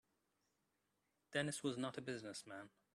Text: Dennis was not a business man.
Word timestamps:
Dennis 1.31 1.61
was 1.61 1.77
not 1.77 1.95
a 1.99 2.01
business 2.01 2.43
man. 2.47 2.71